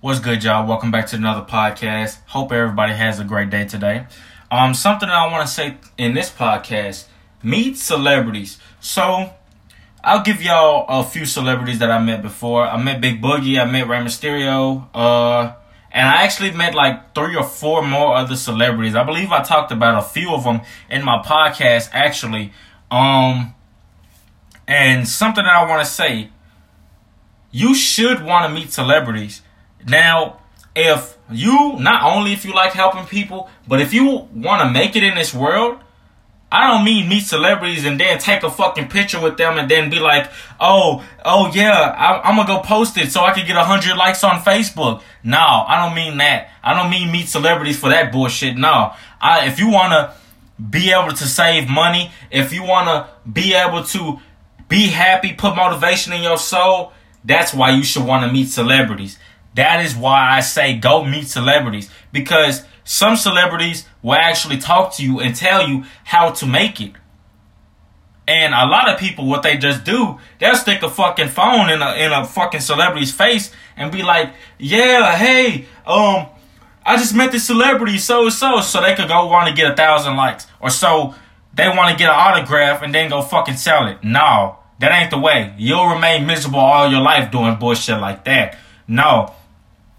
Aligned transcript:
What's 0.00 0.20
good, 0.20 0.44
y'all? 0.44 0.64
Welcome 0.64 0.92
back 0.92 1.08
to 1.08 1.16
another 1.16 1.44
podcast. 1.44 2.18
Hope 2.26 2.52
everybody 2.52 2.92
has 2.92 3.18
a 3.18 3.24
great 3.24 3.50
day 3.50 3.64
today. 3.64 4.06
Um, 4.48 4.72
something 4.72 5.08
I 5.08 5.26
want 5.26 5.48
to 5.48 5.52
say 5.52 5.76
in 5.98 6.14
this 6.14 6.30
podcast: 6.30 7.06
meet 7.42 7.76
celebrities. 7.76 8.60
So, 8.78 9.32
I'll 10.04 10.22
give 10.22 10.40
y'all 10.40 10.86
a 10.88 11.02
few 11.02 11.26
celebrities 11.26 11.80
that 11.80 11.90
I 11.90 11.98
met 11.98 12.22
before. 12.22 12.64
I 12.64 12.80
met 12.80 13.00
Big 13.00 13.20
Boogie. 13.20 13.60
I 13.60 13.68
met 13.68 13.88
Rey 13.88 13.98
Mysterio. 13.98 14.86
Uh, 14.94 15.54
and 15.90 16.06
I 16.06 16.22
actually 16.22 16.52
met 16.52 16.76
like 16.76 17.12
three 17.12 17.34
or 17.34 17.42
four 17.42 17.84
more 17.84 18.14
other 18.14 18.36
celebrities. 18.36 18.94
I 18.94 19.02
believe 19.02 19.32
I 19.32 19.42
talked 19.42 19.72
about 19.72 19.98
a 19.98 20.06
few 20.06 20.32
of 20.32 20.44
them 20.44 20.60
in 20.88 21.04
my 21.04 21.20
podcast, 21.26 21.88
actually. 21.92 22.52
Um, 22.88 23.52
and 24.68 25.08
something 25.08 25.42
that 25.42 25.56
I 25.56 25.68
want 25.68 25.84
to 25.84 25.90
say: 25.92 26.30
you 27.50 27.74
should 27.74 28.22
want 28.22 28.46
to 28.46 28.54
meet 28.54 28.70
celebrities 28.72 29.42
now, 29.86 30.40
if 30.74 31.16
you 31.30 31.76
not 31.78 32.04
only 32.04 32.32
if 32.32 32.44
you 32.44 32.54
like 32.54 32.72
helping 32.72 33.04
people, 33.06 33.50
but 33.66 33.80
if 33.80 33.92
you 33.92 34.28
want 34.34 34.62
to 34.62 34.70
make 34.70 34.96
it 34.96 35.02
in 35.02 35.14
this 35.14 35.34
world, 35.34 35.78
I 36.50 36.70
don't 36.70 36.84
mean 36.84 37.08
meet 37.08 37.24
celebrities 37.24 37.84
and 37.84 38.00
then 38.00 38.18
take 38.18 38.42
a 38.42 38.50
fucking 38.50 38.88
picture 38.88 39.20
with 39.20 39.36
them 39.36 39.58
and 39.58 39.70
then 39.70 39.90
be 39.90 39.98
like, 39.98 40.30
oh, 40.58 41.04
oh 41.22 41.50
yeah, 41.52 41.72
I, 41.72 42.30
am 42.30 42.36
gonna 42.36 42.48
go 42.48 42.60
post 42.60 42.96
it 42.96 43.12
so 43.12 43.22
I 43.22 43.34
can 43.34 43.46
get 43.46 43.56
a 43.56 43.64
hundred 43.64 43.96
likes 43.96 44.24
on 44.24 44.40
Facebook. 44.40 45.02
No, 45.22 45.38
I 45.38 45.84
don't 45.84 45.94
mean 45.94 46.16
that. 46.18 46.50
I 46.62 46.74
don't 46.74 46.90
mean 46.90 47.12
meet 47.12 47.28
celebrities 47.28 47.78
for 47.78 47.90
that 47.90 48.12
bullshit. 48.12 48.56
No, 48.56 48.94
I 49.20 49.46
if 49.46 49.58
you 49.58 49.68
wanna 49.68 50.14
be 50.70 50.90
able 50.90 51.12
to 51.12 51.24
save 51.24 51.68
money, 51.68 52.12
if 52.30 52.52
you 52.52 52.62
wanna 52.62 53.10
be 53.30 53.52
able 53.54 53.84
to 53.84 54.18
be 54.68 54.88
happy, 54.88 55.34
put 55.34 55.54
motivation 55.54 56.14
in 56.14 56.22
your 56.22 56.38
soul, 56.38 56.92
that's 57.24 57.52
why 57.52 57.70
you 57.70 57.82
should 57.82 58.04
want 58.04 58.26
to 58.26 58.32
meet 58.32 58.48
celebrities. 58.48 59.18
That 59.54 59.84
is 59.84 59.96
why 59.96 60.30
I 60.30 60.40
say 60.40 60.76
go 60.76 61.04
meet 61.04 61.28
celebrities 61.28 61.90
because 62.12 62.64
some 62.84 63.16
celebrities 63.16 63.86
will 64.02 64.14
actually 64.14 64.58
talk 64.58 64.94
to 64.94 65.04
you 65.04 65.20
and 65.20 65.34
tell 65.34 65.68
you 65.68 65.84
how 66.04 66.30
to 66.30 66.46
make 66.46 66.80
it. 66.80 66.92
And 68.26 68.52
a 68.52 68.66
lot 68.66 68.88
of 68.88 68.98
people, 68.98 69.26
what 69.26 69.42
they 69.42 69.56
just 69.56 69.84
do, 69.84 70.18
they'll 70.38 70.54
stick 70.54 70.82
a 70.82 70.90
fucking 70.90 71.28
phone 71.28 71.70
in 71.70 71.80
a 71.80 71.94
in 71.94 72.12
a 72.12 72.26
fucking 72.26 72.60
celebrity's 72.60 73.10
face 73.10 73.50
and 73.74 73.90
be 73.90 74.02
like, 74.02 74.32
"Yeah, 74.58 75.16
hey, 75.16 75.66
um, 75.86 76.26
I 76.84 76.96
just 76.98 77.14
met 77.14 77.32
this 77.32 77.46
celebrity, 77.46 77.96
so 77.96 78.24
and 78.24 78.32
so," 78.32 78.60
so 78.60 78.82
they 78.82 78.94
could 78.94 79.08
go 79.08 79.26
want 79.26 79.48
to 79.48 79.54
get 79.54 79.72
a 79.72 79.74
thousand 79.74 80.16
likes, 80.16 80.46
or 80.60 80.68
so 80.68 81.14
they 81.54 81.68
want 81.68 81.90
to 81.90 81.96
get 81.96 82.10
an 82.10 82.16
autograph 82.16 82.82
and 82.82 82.94
then 82.94 83.08
go 83.08 83.22
fucking 83.22 83.56
sell 83.56 83.86
it. 83.86 84.04
No, 84.04 84.58
that 84.78 84.92
ain't 84.92 85.10
the 85.10 85.18
way. 85.18 85.54
You'll 85.56 85.88
remain 85.88 86.26
miserable 86.26 86.60
all 86.60 86.90
your 86.90 87.00
life 87.00 87.30
doing 87.30 87.56
bullshit 87.56 88.00
like 88.00 88.24
that. 88.24 88.58
No, 88.88 89.34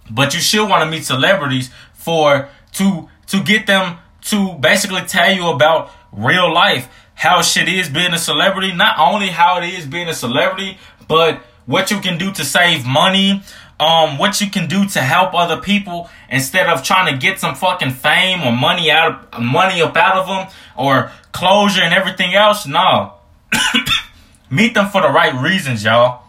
but 0.09 0.33
you 0.33 0.41
should 0.41 0.67
want 0.67 0.83
to 0.83 0.89
meet 0.89 1.05
celebrities 1.05 1.69
for 1.93 2.49
to 2.73 3.07
to 3.27 3.43
get 3.43 3.67
them 3.67 3.99
to 4.23 4.53
basically 4.55 5.01
tell 5.01 5.31
you 5.31 5.47
about 5.49 5.91
real 6.11 6.51
life, 6.51 6.89
how 7.15 7.41
shit 7.41 7.67
is 7.67 7.89
being 7.89 8.13
a 8.13 8.17
celebrity, 8.17 8.73
not 8.73 8.97
only 8.97 9.27
how 9.27 9.59
it 9.61 9.65
is 9.65 9.85
being 9.85 10.07
a 10.07 10.13
celebrity, 10.13 10.77
but 11.07 11.41
what 11.65 11.91
you 11.91 11.99
can 11.99 12.17
do 12.17 12.31
to 12.33 12.43
save 12.43 12.85
money, 12.85 13.43
um, 13.79 14.17
what 14.17 14.41
you 14.41 14.49
can 14.49 14.67
do 14.67 14.87
to 14.89 15.01
help 15.01 15.33
other 15.33 15.61
people 15.61 16.09
instead 16.29 16.67
of 16.67 16.83
trying 16.83 17.13
to 17.13 17.19
get 17.19 17.39
some 17.39 17.55
fucking 17.55 17.91
fame 17.91 18.41
or 18.41 18.51
money 18.51 18.91
out 18.91 19.27
of, 19.33 19.41
money 19.41 19.81
up 19.81 19.95
out 19.95 20.17
of 20.17 20.27
them 20.27 20.47
or 20.77 21.11
closure 21.31 21.81
and 21.81 21.93
everything 21.93 22.33
else. 22.33 22.67
No. 22.67 23.13
Meet 24.49 24.73
them 24.73 24.89
for 24.89 25.01
the 25.01 25.09
right 25.09 25.33
reasons, 25.39 25.83
y'all. 25.83 26.23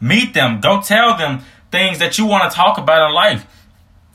Meet 0.00 0.34
them. 0.34 0.60
Go 0.60 0.80
tell 0.80 1.16
them 1.16 1.40
things 1.70 1.98
that 1.98 2.18
you 2.18 2.26
want 2.26 2.50
to 2.50 2.54
talk 2.54 2.78
about 2.78 3.08
in 3.08 3.14
life. 3.14 3.46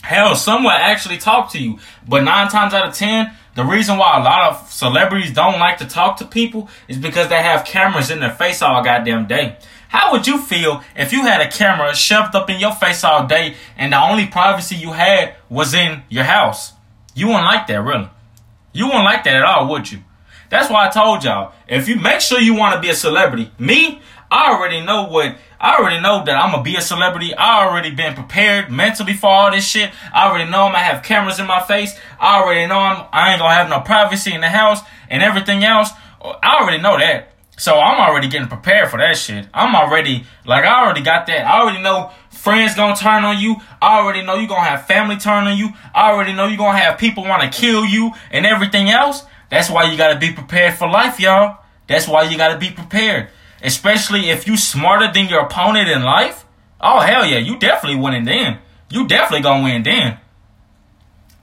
Hell, 0.02 0.36
some 0.36 0.64
will 0.64 0.72
actually 0.72 1.18
talk 1.18 1.52
to 1.52 1.60
you. 1.60 1.80
But 2.08 2.24
nine 2.24 2.50
times 2.50 2.74
out 2.74 2.88
of 2.88 2.94
ten, 2.94 3.32
the 3.56 3.64
reason 3.64 3.98
why 3.98 4.20
a 4.20 4.24
lot 4.24 4.52
of 4.52 4.72
celebrities 4.72 5.34
don't 5.34 5.60
like 5.60 5.78
to 5.78 5.86
talk 5.86 6.18
to 6.18 6.26
people 6.26 6.70
is 6.88 6.98
because 6.98 7.30
they 7.30 7.42
have 7.42 7.66
cameras 7.66 8.12
in 8.12 8.20
their 8.20 8.34
face 8.34 8.62
all 8.62 8.84
goddamn 8.84 9.28
day. 9.28 9.58
How 9.88 10.12
would 10.12 10.28
you 10.28 10.40
feel 10.40 10.84
if 10.96 11.14
you 11.14 11.22
had 11.22 11.42
a 11.42 11.50
camera 11.50 11.96
shoved 11.96 12.36
up 12.36 12.50
in 12.50 12.60
your 12.60 12.74
face 12.74 13.04
all 13.04 13.26
day 13.26 13.56
and 13.78 13.94
the 13.94 14.02
only 14.02 14.28
privacy 14.28 14.76
you 14.76 14.92
had 14.92 15.36
was 15.50 15.74
in 15.74 16.04
your 16.10 16.26
house? 16.26 16.74
You 17.14 17.28
wouldn't 17.28 17.46
like 17.46 17.66
that, 17.68 17.82
really. 17.82 18.10
You 18.74 18.88
wouldn't 18.88 19.06
like 19.06 19.24
that 19.24 19.36
at 19.36 19.44
all, 19.44 19.70
would 19.70 19.90
you? 19.90 20.00
That's 20.50 20.70
why 20.70 20.88
I 20.88 20.90
told 20.90 21.24
y'all, 21.24 21.54
if 21.68 21.88
you 21.88 21.96
make 21.96 22.20
sure 22.20 22.40
you 22.40 22.56
want 22.56 22.76
to 22.76 22.82
be 22.82 22.90
a 22.90 22.94
celebrity, 22.94 23.52
me, 23.58 24.02
I 24.36 24.52
already 24.52 24.82
know 24.82 25.04
what 25.04 25.38
I 25.62 25.78
already 25.78 26.02
know 26.02 26.26
that 26.26 26.36
I'm 26.36 26.52
gonna 26.52 26.62
be 26.62 26.76
a 26.76 26.82
celebrity. 26.82 27.34
I 27.34 27.66
already 27.66 27.92
been 27.92 28.16
prepared 28.16 28.70
mentally 28.70 29.14
for 29.14 29.28
all 29.28 29.50
this 29.50 29.66
shit. 29.66 29.92
I 30.14 30.28
already 30.28 30.52
know 30.52 30.64
I'm 30.64 30.74
gonna 30.74 30.84
have 30.84 31.04
cameras 31.04 31.40
in 31.40 31.48
my 31.48 31.62
face. 31.62 31.98
I 32.20 32.42
already 32.42 32.68
know 32.68 32.78
I'm 32.78 33.08
I 33.14 33.32
ain't 33.32 33.40
gonna 33.40 33.54
have 33.54 33.70
no 33.70 33.80
privacy 33.80 34.34
in 34.34 34.42
the 34.42 34.50
house 34.50 34.82
and 35.10 35.24
everything 35.24 35.64
else. 35.64 35.90
I 36.22 36.60
already 36.60 36.84
know 36.84 37.00
that. 37.00 37.32
So 37.58 37.80
I'm 37.80 37.98
already 38.02 38.28
getting 38.28 38.50
prepared 38.50 38.90
for 38.90 38.98
that 38.98 39.16
shit. 39.16 39.48
I'm 39.54 39.74
already 39.74 40.26
like 40.46 40.66
I 40.66 40.84
already 40.84 41.02
got 41.02 41.28
that. 41.28 41.48
I 41.48 41.62
already 41.62 41.82
know 41.82 42.12
friends 42.30 42.76
gonna 42.76 42.98
turn 42.98 43.24
on 43.24 43.40
you. 43.40 43.56
I 43.82 44.00
already 44.00 44.22
know 44.22 44.36
you 44.36 44.50
gonna 44.50 44.68
have 44.68 44.86
family 44.86 45.16
turn 45.16 45.48
on 45.48 45.58
you. 45.58 45.70
I 45.94 46.12
already 46.12 46.34
know 46.34 46.48
you 46.48 46.58
gonna 46.58 46.78
have 46.78 47.00
people 47.00 47.24
wanna 47.24 47.50
kill 47.50 47.86
you 47.86 48.12
and 48.32 48.46
everything 48.46 48.90
else. 48.90 49.24
That's 49.50 49.70
why 49.70 49.90
you 49.90 49.98
gotta 49.98 50.20
be 50.20 50.34
prepared 50.34 50.74
for 50.74 50.90
life, 50.90 51.22
y'all. 51.22 51.60
That's 51.88 52.06
why 52.06 52.24
you 52.24 52.36
gotta 52.36 52.58
be 52.60 52.72
prepared 52.72 53.30
especially 53.62 54.30
if 54.30 54.48
you 54.48 54.58
smarter 54.58 55.12
than 55.12 55.28
your 55.28 55.42
opponent 55.42 55.90
in 55.90 56.04
life, 56.04 56.46
oh 56.82 57.00
hell 57.00 57.26
yeah, 57.26 57.38
you 57.38 57.58
definitely 57.58 58.00
winning 58.00 58.26
then. 58.26 58.60
You 58.90 59.08
definitely 59.08 59.44
gonna 59.44 59.64
win 59.64 59.84
then. 59.84 60.20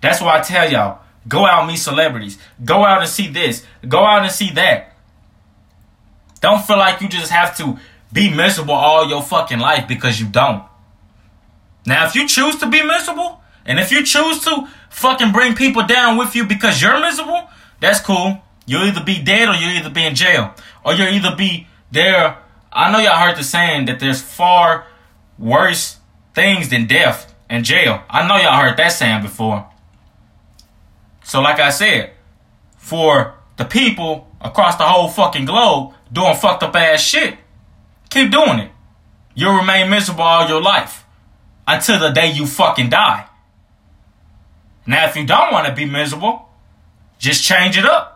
That's 0.00 0.20
why 0.20 0.38
I 0.38 0.40
tell 0.40 0.70
y'all, 0.70 1.00
go 1.28 1.46
out 1.46 1.66
meet 1.66 1.76
celebrities. 1.76 2.38
Go 2.64 2.84
out 2.84 3.00
and 3.00 3.08
see 3.08 3.28
this. 3.28 3.64
Go 3.88 4.04
out 4.04 4.22
and 4.22 4.32
see 4.32 4.50
that. 4.50 4.96
Don't 6.40 6.64
feel 6.64 6.76
like 6.76 7.00
you 7.00 7.08
just 7.08 7.30
have 7.30 7.56
to 7.58 7.78
be 8.12 8.34
miserable 8.34 8.74
all 8.74 9.08
your 9.08 9.22
fucking 9.22 9.60
life 9.60 9.86
because 9.88 10.20
you 10.20 10.26
don't. 10.26 10.64
Now, 11.86 12.06
if 12.06 12.14
you 12.14 12.28
choose 12.28 12.56
to 12.56 12.68
be 12.68 12.82
miserable, 12.82 13.40
and 13.64 13.78
if 13.78 13.90
you 13.90 14.04
choose 14.04 14.44
to 14.44 14.68
fucking 14.90 15.32
bring 15.32 15.54
people 15.54 15.86
down 15.86 16.16
with 16.16 16.34
you 16.34 16.44
because 16.44 16.82
you're 16.82 17.00
miserable, 17.00 17.48
that's 17.80 18.00
cool. 18.00 18.42
You'll 18.66 18.84
either 18.84 19.04
be 19.04 19.22
dead 19.22 19.48
or 19.48 19.54
you'll 19.54 19.76
either 19.76 19.90
be 19.90 20.04
in 20.04 20.14
jail. 20.14 20.54
Or 20.84 20.94
you'll 20.94 21.08
either 21.08 21.34
be 21.36 21.66
there, 21.92 22.38
I 22.72 22.90
know 22.90 22.98
y'all 22.98 23.16
heard 23.16 23.36
the 23.36 23.44
saying 23.44 23.84
that 23.86 24.00
there's 24.00 24.20
far 24.20 24.86
worse 25.38 25.98
things 26.34 26.70
than 26.70 26.86
death 26.86 27.34
and 27.48 27.64
jail. 27.64 28.02
I 28.08 28.26
know 28.26 28.36
y'all 28.36 28.60
heard 28.60 28.78
that 28.78 28.88
saying 28.88 29.22
before. 29.22 29.68
So, 31.22 31.40
like 31.40 31.60
I 31.60 31.70
said, 31.70 32.12
for 32.76 33.34
the 33.56 33.64
people 33.64 34.26
across 34.40 34.76
the 34.76 34.84
whole 34.84 35.08
fucking 35.08 35.44
globe 35.44 35.94
doing 36.12 36.34
fucked 36.34 36.62
up 36.62 36.74
ass 36.74 37.00
shit, 37.00 37.36
keep 38.10 38.30
doing 38.30 38.58
it. 38.58 38.70
You'll 39.34 39.56
remain 39.56 39.88
miserable 39.88 40.22
all 40.22 40.48
your 40.48 40.60
life 40.60 41.04
until 41.66 41.98
the 41.98 42.10
day 42.10 42.30
you 42.30 42.46
fucking 42.46 42.90
die. 42.90 43.26
Now, 44.86 45.06
if 45.06 45.16
you 45.16 45.24
don't 45.24 45.52
want 45.52 45.66
to 45.68 45.74
be 45.74 45.84
miserable, 45.84 46.48
just 47.18 47.44
change 47.44 47.78
it 47.78 47.84
up. 47.84 48.11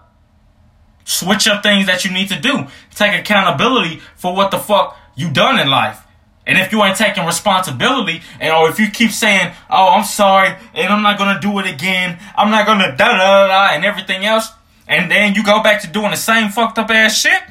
Switch 1.26 1.48
up 1.48 1.60
things 1.60 1.87
that 1.87 2.04
you 2.04 2.12
need 2.12 2.28
to 2.28 2.38
do. 2.41 2.69
Take 2.94 3.19
accountability 3.19 4.00
for 4.14 4.37
what 4.37 4.53
the 4.53 4.59
fuck 4.59 4.97
you 5.16 5.28
done 5.28 5.59
in 5.59 5.69
life. 5.69 6.00
And 6.47 6.56
if 6.56 6.70
you 6.70 6.84
ain't 6.84 6.97
taking 6.97 7.26
responsibility, 7.26 8.22
and 8.38 8.54
or 8.54 8.69
if 8.69 8.78
you 8.78 8.88
keep 8.88 9.10
saying, 9.10 9.53
"Oh, 9.69 9.88
I'm 9.88 10.04
sorry," 10.04 10.54
and 10.72 10.92
I'm 10.92 11.03
not 11.03 11.19
gonna 11.19 11.41
do 11.41 11.59
it 11.59 11.66
again, 11.66 12.20
I'm 12.36 12.53
not 12.53 12.65
gonna 12.65 12.97
da 12.97 13.16
da 13.16 13.48
da 13.48 13.75
and 13.75 13.84
everything 13.84 14.25
else, 14.25 14.53
and 14.86 15.10
then 15.10 15.34
you 15.34 15.42
go 15.42 15.60
back 15.65 15.81
to 15.81 15.88
doing 15.88 16.12
the 16.12 16.16
same 16.16 16.48
fucked 16.50 16.78
up 16.78 16.92
ass 16.92 17.19
shit, 17.19 17.42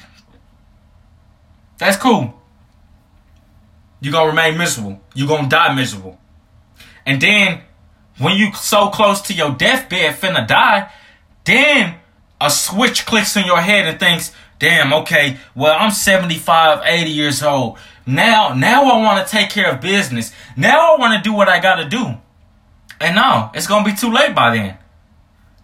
that's 1.78 1.98
cool. 1.98 2.34
You're 4.00 4.14
gonna 4.14 4.30
remain 4.30 4.58
miserable. 4.58 5.02
You're 5.14 5.28
gonna 5.28 5.50
die 5.50 5.74
miserable. 5.74 6.18
And 7.06 7.20
then 7.20 7.60
when 8.20 8.38
you 8.38 8.54
so 8.54 8.88
close 8.88 9.20
to 9.24 9.34
your 9.34 9.52
deathbed 9.52 10.16
finna 10.16 10.48
die, 10.48 10.90
then 11.44 11.96
a 12.40 12.50
switch 12.50 13.06
clicks 13.06 13.36
in 13.36 13.46
your 13.46 13.62
head 13.62 13.88
and 13.88 14.00
thinks, 14.00 14.32
damn, 14.60 14.94
okay, 14.94 15.38
well, 15.56 15.76
I'm 15.80 15.92
75, 15.92 16.82
80 16.84 17.10
years 17.10 17.44
old. 17.44 17.78
Now, 18.06 18.54
now 18.54 18.86
I 18.86 19.02
want 19.02 19.26
to 19.26 19.32
take 19.32 19.50
care 19.50 19.72
of 19.72 19.82
business. 19.82 20.32
Now 20.56 20.94
I 20.94 21.00
want 21.00 21.22
to 21.22 21.28
do 21.28 21.34
what 21.34 21.50
I 21.50 21.60
got 21.60 21.76
to 21.76 21.90
do. 21.90 22.16
And 23.00 23.16
no, 23.16 23.50
it's 23.54 23.68
going 23.68 23.84
to 23.84 23.92
be 23.92 23.98
too 23.98 24.12
late 24.12 24.36
by 24.36 24.56
then. 24.56 24.78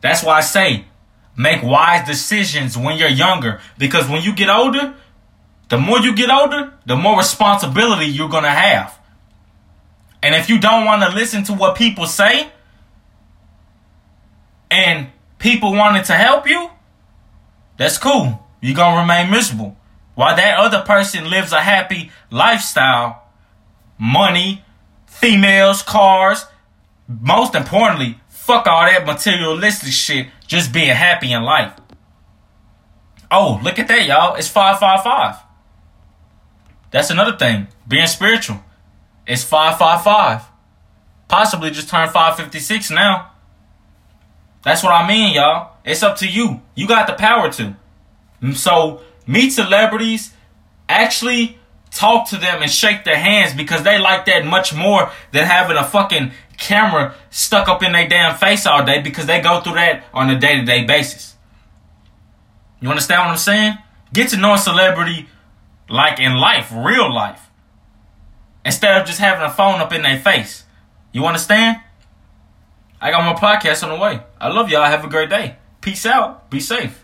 That's 0.02 0.24
why 0.24 0.38
I 0.38 0.42
say, 0.42 0.86
make 1.38 1.64
wise 1.64 2.08
decisions 2.08 2.78
when 2.78 2.98
you're 2.98 3.10
younger. 3.10 3.62
Because 3.78 4.10
when 4.10 4.24
you 4.24 4.34
get 4.34 4.50
older, 4.50 4.96
the 5.70 5.78
more 5.78 6.00
you 6.00 6.16
get 6.16 6.30
older, 6.30 6.74
the 6.86 6.96
more 6.96 7.18
responsibility 7.18 8.06
you're 8.06 8.30
going 8.30 8.44
to 8.44 8.50
have. 8.50 8.98
And 10.24 10.36
if 10.36 10.50
you 10.50 10.60
don't 10.60 10.86
want 10.86 11.02
to 11.04 11.10
listen 11.10 11.44
to 11.46 11.54
what 11.54 11.76
people 11.76 12.06
say, 12.06 12.50
and 14.70 15.08
people 15.42 15.74
wanting 15.74 16.04
to 16.04 16.14
help 16.14 16.48
you, 16.48 16.70
that's 17.78 17.98
cool. 17.98 18.48
You're 18.62 18.76
going 18.76 18.96
to 18.96 19.02
remain 19.02 19.30
miserable. 19.30 19.76
While 20.16 20.36
that 20.36 20.58
other 20.58 20.82
person 20.82 21.30
lives 21.30 21.52
a 21.52 21.62
happy 21.62 22.12
lifestyle, 22.30 23.24
money, 23.98 24.64
females, 25.06 25.84
cars. 25.84 26.46
Most 27.08 27.56
importantly, 27.56 28.18
fuck 28.30 28.66
all 28.68 28.86
that 28.86 29.06
materialistic 29.06 29.92
shit. 29.92 30.28
Just 30.48 30.74
being 30.74 30.96
happy 30.96 31.32
in 31.32 31.44
life. 31.44 31.74
Oh, 33.30 33.60
look 33.64 33.80
at 33.80 33.88
that, 33.88 34.06
y'all. 34.08 34.36
It's 34.36 34.48
555. 34.48 35.42
That's 36.92 37.10
another 37.10 37.38
thing. 37.38 37.68
Being 37.88 38.08
spiritual. 38.08 38.62
It's 39.26 39.44
555. 39.44 40.44
Possibly 41.28 41.72
just 41.72 41.88
turned 41.88 42.12
556 42.12 42.92
now. 42.92 43.31
That's 44.64 44.84
what 44.84 44.94
I 44.94 45.08
mean, 45.08 45.36
y'all. 45.36 45.76
It's 45.84 46.04
up 46.04 46.18
to 46.18 46.28
you. 46.28 46.62
You 46.76 46.88
got 46.88 47.08
the 47.08 47.14
power 47.14 47.52
to. 47.54 47.76
Mm, 48.42 48.56
so, 48.56 49.02
meet 49.26 49.52
celebrities. 49.52 50.34
Actually 50.88 51.58
talk 51.90 52.30
to 52.30 52.38
them 52.38 52.62
and 52.62 52.72
shake 52.72 53.04
their 53.04 53.18
hands 53.18 53.54
because 53.54 53.84
they 53.84 54.00
like 54.00 54.26
that 54.26 54.46
much 54.46 54.74
more 54.74 55.12
than 55.32 55.46
having 55.46 55.78
a 55.78 55.84
fucking 55.84 56.32
camera 56.58 57.16
stuck 57.30 57.68
up 57.68 57.84
in 57.84 57.92
their 57.92 58.08
damn 58.08 58.38
face 58.38 58.66
all 58.66 58.86
day 58.86 59.02
because 59.02 59.26
they 59.26 59.42
go 59.42 59.62
through 59.62 59.74
that 59.74 60.04
on 60.14 60.30
a 60.30 60.40
day 60.40 60.56
to 60.56 60.64
day 60.64 60.86
basis. 60.86 61.36
You 62.80 62.90
understand 62.90 63.22
what 63.22 63.32
I'm 63.32 63.38
saying? 63.38 63.78
Get 64.14 64.30
to 64.30 64.38
know 64.38 64.54
a 64.54 64.58
celebrity 64.58 65.28
like 65.90 66.20
in 66.20 66.38
life, 66.38 66.72
real 66.74 67.14
life, 67.14 67.50
instead 68.66 69.00
of 69.00 69.08
just 69.08 69.20
having 69.20 69.44
a 69.44 69.52
phone 69.52 69.80
up 69.82 69.92
in 69.92 70.02
their 70.02 70.20
face. 70.20 70.64
You 71.12 71.26
understand? 71.26 71.78
I 73.02 73.10
got 73.10 73.26
my 73.26 73.40
podcast 73.40 73.84
on 73.84 73.90
the 73.90 73.96
way. 73.98 74.22
I 74.40 74.50
love 74.50 74.70
y'all. 74.70 74.86
Have 74.86 75.04
a 75.04 75.10
great 75.10 75.30
day. 75.30 75.56
Peace 75.82 76.06
out. 76.06 76.52
Be 76.52 76.60
safe. 76.60 77.04